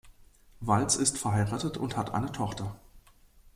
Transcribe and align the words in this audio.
Walz 0.61 0.95
ist 0.95 1.19
verheiratet 1.19 1.77
und 1.77 1.95
hat 1.95 2.11
eine 2.15 2.31
Tochter. 2.31 2.75